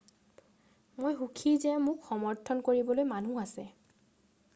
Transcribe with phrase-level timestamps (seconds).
[1.01, 3.67] মই সুখী যে মোক সমৰ্থন কৰিবলৈ মানুহ আছে